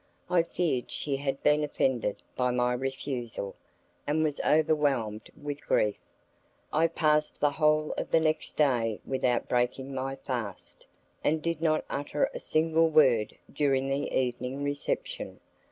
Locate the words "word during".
12.89-13.89